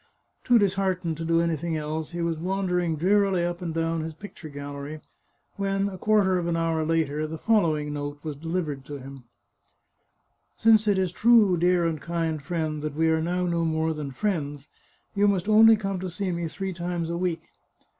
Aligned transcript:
Too 0.43 0.57
disheartened 0.57 1.15
to 1.17 1.23
do 1.25 1.41
anything 1.41 1.77
else, 1.77 2.09
he 2.09 2.23
was 2.23 2.39
wandering 2.39 2.95
drearily 2.95 3.45
up 3.45 3.61
and 3.61 3.71
down 3.71 4.01
his 4.01 4.15
picture 4.15 4.49
gallery, 4.49 4.99
when, 5.57 5.89
a 5.89 5.97
quarter 5.99 6.39
of 6.39 6.47
an 6.47 6.57
hour 6.57 6.83
later, 6.83 7.27
the 7.27 7.37
following 7.37 7.93
note 7.93 8.17
was 8.23 8.35
delivered 8.35 8.83
to 8.85 8.97
him:" 8.97 9.25
Since 10.57 10.87
it 10.87 10.97
is 10.97 11.11
true, 11.11 11.55
dear 11.55 11.85
and 11.85 12.01
kind 12.01 12.41
friend, 12.41 12.81
that 12.81 12.95
we 12.95 13.11
are 13.11 13.21
now 13.21 13.45
no 13.45 13.63
more 13.63 13.93
than 13.93 14.09
friends, 14.09 14.69
you 15.13 15.27
must 15.27 15.47
only 15.47 15.75
come 15.75 15.99
to 15.99 16.09
see 16.09 16.31
me 16.31 16.47
three 16.47 16.73
times 16.73 17.11
a 17.11 17.15
week. 17.17 17.43